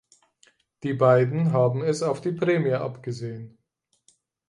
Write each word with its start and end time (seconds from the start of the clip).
Die 0.81 0.95
beiden 0.95 1.51
haben 1.53 1.83
es 1.83 2.01
auf 2.01 2.21
die 2.21 2.31
Prämie 2.31 2.73
abgesehen. 2.73 3.59